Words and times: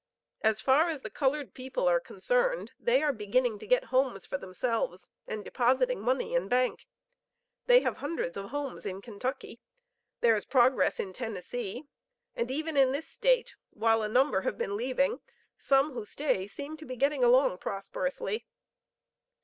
As 0.41 0.61
far 0.61 0.89
as 0.89 1.01
the 1.01 1.11
colored 1.11 1.53
people 1.53 1.87
are 1.87 1.99
concerned, 1.99 2.71
they 2.79 3.03
are 3.03 3.13
beginning 3.13 3.59
to 3.59 3.67
get 3.67 3.83
homes 3.93 4.25
for 4.25 4.35
themselves 4.35 5.09
and 5.27 5.45
depositing 5.45 5.99
money 6.01 6.33
in 6.33 6.47
Bank. 6.47 6.87
They 7.67 7.81
have 7.81 7.97
hundreds 7.97 8.35
of 8.35 8.49
homes 8.49 8.83
in 8.83 9.03
Kentucky. 9.03 9.59
There 10.21 10.35
is 10.35 10.43
progress 10.43 10.99
in 10.99 11.13
Tennessee, 11.13 11.83
and 12.35 12.49
even 12.49 12.77
in 12.77 12.93
this 12.93 13.07
State 13.07 13.53
while 13.69 14.01
a 14.01 14.07
number 14.07 14.41
have 14.41 14.57
been 14.57 14.75
leaving, 14.75 15.19
some 15.59 15.91
who 15.91 16.03
stay 16.03 16.47
seem 16.47 16.77
to 16.77 16.85
be 16.85 16.95
getting 16.95 17.23
along 17.23 17.59
prosperously. 17.59 18.47